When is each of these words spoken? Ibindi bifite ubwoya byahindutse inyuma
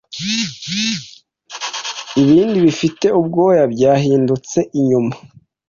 Ibindi 2.21 2.57
bifite 2.65 3.05
ubwoya 3.19 3.63
byahindutse 3.73 4.59
inyuma 4.79 5.13